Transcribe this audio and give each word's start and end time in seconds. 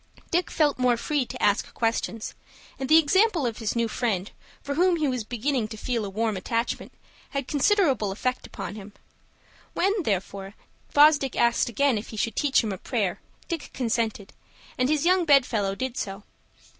Dick 0.31 0.49
felt 0.49 0.79
more 0.79 0.97
free 0.97 1.27
to 1.27 1.43
ask 1.43 1.71
questions, 1.75 2.33
and 2.79 2.89
the 2.89 2.97
example 2.97 3.45
of 3.45 3.59
his 3.59 3.75
new 3.75 3.87
friend, 3.87 4.31
for 4.63 4.73
whom 4.73 4.95
he 4.95 5.07
was 5.07 5.23
beginning 5.23 5.67
to 5.67 5.77
feel 5.77 6.03
a 6.03 6.09
warm 6.09 6.35
attachment, 6.35 6.91
had 7.29 7.47
considerable 7.47 8.11
effect 8.11 8.47
upon 8.47 8.73
him. 8.73 8.93
When, 9.75 9.93
therefore, 10.01 10.55
Fosdick 10.89 11.35
asked 11.35 11.69
again 11.69 11.99
if 11.99 12.07
he 12.07 12.17
should 12.17 12.35
teach 12.35 12.63
him 12.63 12.71
a 12.71 12.79
prayer, 12.79 13.21
Dick 13.47 13.69
consented, 13.75 14.33
and 14.75 14.89
his 14.89 15.05
young 15.05 15.23
bedfellow 15.23 15.75
did 15.75 15.95
so. 15.97 16.23